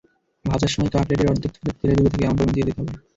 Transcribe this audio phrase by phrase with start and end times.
[0.45, 2.93] ভাজার সময় কাটলেটের অর্ধেকটা যাতে তেলে ডুবে থাকে এমন পরিমাণ তেল দিতে হবে।